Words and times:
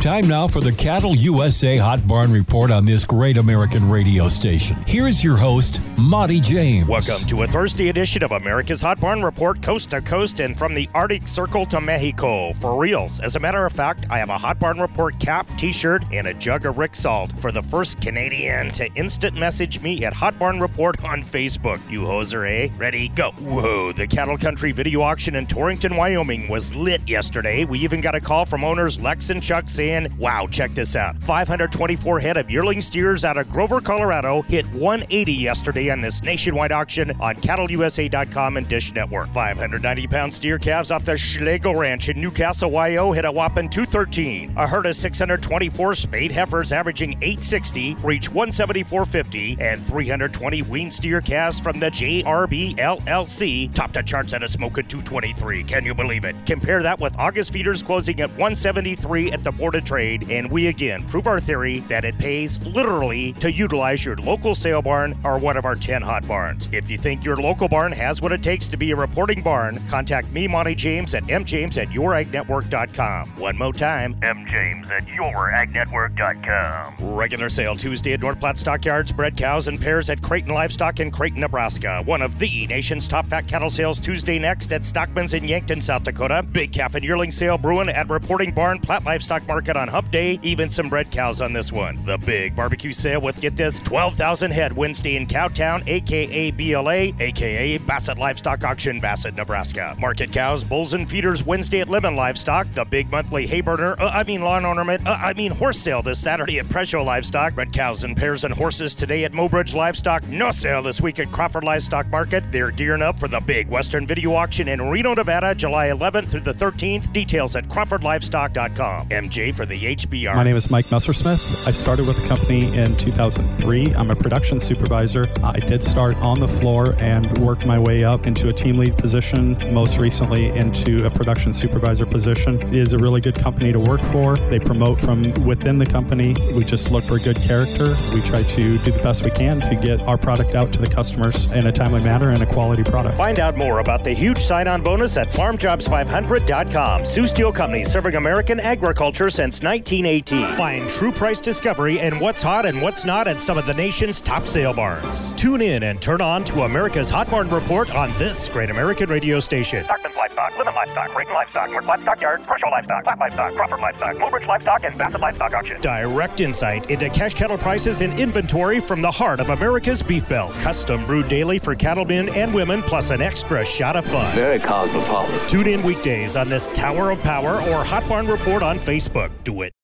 Time 0.00 0.26
now 0.26 0.48
for 0.48 0.62
the 0.62 0.72
Cattle 0.72 1.14
USA 1.14 1.76
Hot 1.76 2.06
Barn 2.06 2.32
Report 2.32 2.70
on 2.70 2.86
this 2.86 3.04
great 3.04 3.36
American 3.36 3.90
radio 3.90 4.28
station. 4.28 4.74
Here's 4.86 5.22
your 5.22 5.36
host, 5.36 5.82
Monty 5.98 6.40
James. 6.40 6.88
Welcome 6.88 7.26
to 7.26 7.42
a 7.42 7.46
Thursday 7.46 7.90
edition 7.90 8.22
of 8.22 8.32
America's 8.32 8.80
Hot 8.80 8.98
Barn 8.98 9.22
Report, 9.22 9.60
coast 9.60 9.90
to 9.90 10.00
coast 10.00 10.40
and 10.40 10.58
from 10.58 10.72
the 10.72 10.88
Arctic 10.94 11.28
Circle 11.28 11.66
to 11.66 11.82
Mexico. 11.82 12.54
For 12.54 12.80
reals. 12.80 13.20
As 13.20 13.36
a 13.36 13.38
matter 13.38 13.66
of 13.66 13.74
fact, 13.74 14.06
I 14.08 14.16
have 14.16 14.30
a 14.30 14.38
Hot 14.38 14.58
Barn 14.58 14.80
Report 14.80 15.20
cap, 15.20 15.46
t 15.58 15.70
shirt, 15.70 16.02
and 16.10 16.28
a 16.28 16.32
jug 16.32 16.64
of 16.64 16.78
Rick 16.78 16.96
Salt 16.96 17.30
for 17.32 17.52
the 17.52 17.62
first 17.62 18.00
Canadian 18.00 18.70
to 18.70 18.90
instant 18.94 19.36
message 19.36 19.82
me 19.82 20.06
at 20.06 20.14
Hot 20.14 20.38
Barn 20.38 20.60
Report 20.60 21.04
on 21.04 21.22
Facebook. 21.22 21.78
You 21.90 22.04
hoser, 22.04 22.50
eh? 22.50 22.70
Ready, 22.78 23.08
go. 23.08 23.32
Whoa, 23.32 23.92
the 23.92 24.06
cattle 24.06 24.38
country 24.38 24.72
video 24.72 25.02
auction 25.02 25.34
in 25.34 25.46
Torrington, 25.46 25.94
Wyoming 25.94 26.48
was 26.48 26.74
lit 26.74 27.06
yesterday. 27.06 27.66
We 27.66 27.80
even 27.80 28.00
got 28.00 28.14
a 28.14 28.20
call 28.20 28.46
from 28.46 28.64
owners 28.64 28.98
Lex 28.98 29.28
and 29.28 29.42
Chuck 29.42 29.68
saying, 29.68 29.89
wow, 30.18 30.46
check 30.50 30.72
this 30.72 30.96
out. 30.96 31.20
524 31.22 32.20
head 32.20 32.36
of 32.36 32.50
yearling 32.50 32.80
steers 32.80 33.24
out 33.24 33.36
of 33.36 33.50
Grover, 33.50 33.80
Colorado 33.80 34.42
hit 34.42 34.66
180 34.66 35.32
yesterday 35.32 35.90
on 35.90 36.00
this 36.00 36.22
nationwide 36.22 36.72
auction 36.72 37.10
on 37.20 37.34
cattleusa.com 37.36 38.56
and 38.56 38.68
Dish 38.68 38.92
Network. 38.94 39.28
590 39.28 40.06
pound 40.06 40.34
steer 40.34 40.58
calves 40.58 40.90
off 40.90 41.04
the 41.04 41.16
Schlegel 41.16 41.74
Ranch 41.74 42.08
in 42.08 42.20
Newcastle, 42.20 42.70
Wyoming 42.70 43.00
hit 43.14 43.24
a 43.24 43.32
whopping 43.32 43.68
213. 43.68 44.54
A 44.56 44.66
herd 44.66 44.86
of 44.86 44.96
624 44.96 45.94
spayed 45.94 46.30
heifers 46.30 46.72
averaging 46.72 47.12
860 47.22 47.96
reach 47.96 48.30
174.50 48.30 49.60
and 49.60 49.82
320 49.82 50.62
wean 50.62 50.90
steer 50.90 51.20
calves 51.20 51.60
from 51.60 51.80
the 51.80 51.90
JRB 51.90 52.76
LLC 52.76 53.72
topped 53.74 53.94
the 53.94 54.02
charts 54.02 54.32
at 54.32 54.42
a 54.42 54.48
smoking 54.48 54.84
223. 54.86 55.64
Can 55.64 55.84
you 55.84 55.94
believe 55.94 56.24
it? 56.24 56.36
Compare 56.46 56.82
that 56.82 57.00
with 57.00 57.16
August 57.18 57.52
feeders 57.52 57.82
closing 57.82 58.20
at 58.20 58.30
173 58.30 59.32
at 59.32 59.42
the 59.44 59.52
Board 59.52 59.74
of 59.80 59.84
Trade, 59.84 60.30
and 60.30 60.50
we 60.50 60.68
again 60.68 61.02
prove 61.04 61.26
our 61.26 61.40
theory 61.40 61.80
that 61.80 62.04
it 62.04 62.16
pays 62.18 62.64
literally 62.64 63.32
to 63.34 63.52
utilize 63.52 64.04
your 64.04 64.16
local 64.16 64.54
sale 64.54 64.82
barn 64.82 65.16
or 65.24 65.38
one 65.38 65.56
of 65.56 65.64
our 65.64 65.74
10 65.74 66.02
hot 66.02 66.26
barns. 66.28 66.68
If 66.72 66.90
you 66.90 66.96
think 66.96 67.24
your 67.24 67.36
local 67.36 67.68
barn 67.68 67.92
has 67.92 68.22
what 68.22 68.32
it 68.32 68.42
takes 68.42 68.68
to 68.68 68.76
be 68.76 68.90
a 68.92 68.96
reporting 68.96 69.42
barn, 69.42 69.80
contact 69.88 70.30
me, 70.32 70.46
Monty 70.46 70.74
James, 70.74 71.14
at 71.14 71.24
mjames 71.24 71.76
at 71.76 71.88
youragnetwork.com. 71.88 73.28
One 73.40 73.58
more 73.58 73.72
time, 73.72 74.14
mjames 74.20 74.90
at 74.90 75.06
youragnetwork.com. 75.06 77.16
Regular 77.16 77.48
sale 77.48 77.76
Tuesday 77.76 78.12
at 78.12 78.20
North 78.20 78.40
Platte 78.40 78.58
Stockyards, 78.58 79.12
bred 79.12 79.36
cows 79.36 79.68
and 79.68 79.80
pairs 79.80 80.10
at 80.10 80.22
Creighton 80.22 80.52
Livestock 80.52 81.00
in 81.00 81.10
Creighton, 81.10 81.40
Nebraska. 81.40 82.02
One 82.04 82.22
of 82.22 82.38
the 82.38 82.66
nation's 82.66 83.08
top 83.08 83.26
fat 83.26 83.48
cattle 83.48 83.70
sales 83.70 84.00
Tuesday 84.00 84.38
next 84.38 84.72
at 84.72 84.84
Stockman's 84.84 85.32
in 85.32 85.44
Yankton, 85.44 85.80
South 85.80 86.04
Dakota. 86.04 86.42
Big 86.42 86.72
calf 86.72 86.94
and 86.94 87.04
yearling 87.04 87.32
sale 87.32 87.58
brewing 87.58 87.88
at 87.88 88.08
Reporting 88.10 88.52
Barn, 88.52 88.78
Platte 88.78 89.04
Livestock 89.04 89.46
Market 89.46 89.69
on 89.76 89.88
Hump 89.88 90.10
Day. 90.10 90.38
Even 90.42 90.68
some 90.68 90.88
bred 90.88 91.10
cows 91.10 91.40
on 91.40 91.52
this 91.52 91.72
one. 91.72 92.02
The 92.04 92.18
big 92.18 92.56
barbecue 92.56 92.92
sale 92.92 93.20
with, 93.20 93.40
get 93.40 93.56
this, 93.56 93.78
12,000 93.78 94.50
head 94.50 94.72
Wednesday 94.74 95.16
in 95.16 95.26
Cowtown, 95.26 95.86
aka 95.86 96.50
BLA, 96.50 97.12
aka 97.22 97.78
Bassett 97.78 98.18
Livestock 98.18 98.64
Auction, 98.64 99.00
Bassett, 99.00 99.34
Nebraska. 99.34 99.96
Market 99.98 100.32
cows, 100.32 100.64
bulls, 100.64 100.92
and 100.92 101.08
feeders 101.08 101.44
Wednesday 101.44 101.80
at 101.80 101.88
Lemmon 101.88 102.16
Livestock. 102.16 102.68
The 102.68 102.84
big 102.84 103.10
monthly 103.10 103.46
hay 103.46 103.60
burner, 103.60 103.94
uh, 103.98 104.08
I 104.08 104.24
mean 104.24 104.42
lawn 104.42 104.64
ornament, 104.64 105.06
uh, 105.06 105.16
I 105.20 105.34
mean 105.34 105.52
horse 105.52 105.78
sale 105.78 106.02
this 106.02 106.20
Saturday 106.20 106.58
at 106.58 106.66
Presho 106.66 107.04
Livestock. 107.04 107.56
Red 107.56 107.72
cows 107.72 108.04
and 108.04 108.16
pairs 108.16 108.44
and 108.44 108.54
horses 108.54 108.94
today 108.94 109.24
at 109.24 109.32
Mobridge 109.32 109.74
Livestock. 109.74 110.26
No 110.28 110.50
sale 110.50 110.82
this 110.82 111.00
week 111.00 111.18
at 111.18 111.30
Crawford 111.32 111.64
Livestock 111.64 112.08
Market. 112.08 112.44
They're 112.50 112.70
gearing 112.70 113.02
up 113.02 113.18
for 113.18 113.28
the 113.28 113.40
big 113.40 113.68
Western 113.68 114.06
Video 114.06 114.32
Auction 114.32 114.68
in 114.68 114.82
Reno, 114.82 115.14
Nevada, 115.14 115.54
July 115.54 115.88
11th 115.88 116.28
through 116.28 116.40
the 116.40 116.54
13th. 116.54 117.12
Details 117.12 117.56
at 117.56 117.64
CrawfordLivestock.com. 117.68 119.08
MJ 119.08 119.54
for 119.60 119.66
the 119.66 119.94
HBR. 119.94 120.36
My 120.36 120.42
name 120.42 120.56
is 120.56 120.70
Mike 120.70 120.86
Messersmith. 120.86 121.68
I 121.68 121.72
started 121.72 122.06
with 122.06 122.16
the 122.16 122.26
company 122.26 122.74
in 122.78 122.96
2003. 122.96 123.94
I'm 123.94 124.10
a 124.10 124.16
production 124.16 124.58
supervisor. 124.58 125.28
I 125.44 125.58
did 125.58 125.84
start 125.84 126.16
on 126.16 126.40
the 126.40 126.48
floor 126.48 126.94
and 126.98 127.26
worked 127.36 127.66
my 127.66 127.78
way 127.78 128.02
up 128.02 128.26
into 128.26 128.48
a 128.48 128.54
team 128.54 128.78
lead 128.78 128.96
position, 128.96 129.58
most 129.70 129.98
recently 129.98 130.46
into 130.46 131.04
a 131.04 131.10
production 131.10 131.52
supervisor 131.52 132.06
position. 132.06 132.54
It 132.68 132.72
is 132.72 132.94
a 132.94 132.98
really 132.98 133.20
good 133.20 133.34
company 133.34 133.70
to 133.70 133.78
work 133.78 134.00
for. 134.04 134.36
They 134.48 134.60
promote 134.60 134.98
from 134.98 135.30
within 135.44 135.76
the 135.76 135.84
company. 135.84 136.34
We 136.54 136.64
just 136.64 136.90
look 136.90 137.04
for 137.04 137.18
good 137.18 137.36
character. 137.36 137.94
We 138.14 138.22
try 138.22 138.42
to 138.42 138.78
do 138.78 138.78
the 138.78 138.98
best 139.02 139.24
we 139.24 139.30
can 139.30 139.60
to 139.60 139.76
get 139.76 140.00
our 140.08 140.16
product 140.16 140.54
out 140.54 140.72
to 140.72 140.80
the 140.80 140.88
customers 140.88 141.52
in 141.52 141.66
a 141.66 141.72
timely 141.72 142.00
manner 142.00 142.30
and 142.30 142.42
a 142.42 142.46
quality 142.46 142.82
product. 142.82 143.18
Find 143.18 143.38
out 143.38 143.58
more 143.58 143.80
about 143.80 144.04
the 144.04 144.14
huge 144.14 144.38
sign 144.38 144.68
on 144.68 144.80
bonus 144.80 145.18
at 145.18 145.28
farmjobs500.com. 145.28 147.04
Sioux 147.04 147.26
Steel 147.26 147.52
Company 147.52 147.84
serving 147.84 148.14
American 148.14 148.58
agriculture 148.58 149.28
since 149.28 149.49
1918. 149.58 150.56
Find 150.56 150.88
true 150.88 151.10
price 151.12 151.40
discovery 151.40 151.98
and 151.98 152.20
what's 152.20 152.40
hot 152.40 152.64
and 152.64 152.80
what's 152.80 153.04
not 153.04 153.26
at 153.26 153.42
some 153.42 153.58
of 153.58 153.66
the 153.66 153.74
nation's 153.74 154.20
top 154.20 154.44
sale 154.44 154.72
barns. 154.72 155.32
Tune 155.32 155.60
in 155.60 155.82
and 155.82 156.00
turn 156.00 156.20
on 156.20 156.44
to 156.44 156.62
America's 156.62 157.10
Hot 157.10 157.28
Barn 157.30 157.50
Report 157.50 157.90
on 157.94 158.10
this 158.18 158.48
great 158.48 158.70
American 158.70 159.10
radio 159.10 159.40
station. 159.40 159.84
Stockman's 159.84 160.16
Livestock, 160.16 160.52
Lemmon 160.52 160.74
Livestock, 160.74 161.08
Creighton 161.10 161.34
Livestock, 161.34 161.70
North 161.70 161.86
Livestock 161.86 162.20
Yard, 162.20 162.40
Presho 162.42 162.70
Livestock, 162.70 163.04
Platte 163.04 163.18
Livestock, 163.18 163.54
Crawford 163.54 163.80
Livestock, 163.80 164.16
Mobridge 164.16 164.46
Livestock, 164.46 164.84
and 164.84 164.96
Bassett 164.96 165.20
Livestock 165.20 165.52
Auction. 165.52 165.80
Direct 165.80 166.40
insight 166.40 166.90
into 166.90 167.10
cash 167.10 167.34
cattle 167.34 167.58
prices 167.58 168.00
and 168.00 168.18
inventory 168.18 168.80
from 168.80 169.02
the 169.02 169.10
heart 169.10 169.40
of 169.40 169.50
America's 169.50 170.02
beef 170.02 170.28
belt. 170.28 170.52
Custom 170.60 171.04
brewed 171.06 171.28
daily 171.28 171.58
for 171.58 171.74
cattlemen 171.74 172.28
and 172.30 172.54
women, 172.54 172.82
plus 172.82 173.10
an 173.10 173.20
extra 173.20 173.64
shot 173.64 173.96
of 173.96 174.04
fun. 174.04 174.34
Very 174.34 174.58
cosmopolitan. 174.58 175.48
Tune 175.48 175.66
in 175.66 175.82
weekdays 175.82 176.36
on 176.36 176.48
this 176.48 176.68
Tower 176.68 177.10
of 177.10 177.20
Power 177.22 177.56
or 177.70 177.84
Hot 177.84 178.06
Barn 178.08 178.26
Report 178.26 178.62
on 178.62 178.78
Facebook. 178.78 179.30
Do 179.44 179.62
it. 179.62 179.79